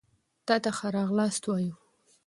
تاته 0.47 0.71
ښه 0.77 0.87
راغلاست 0.97 1.43
وايو 1.45 1.75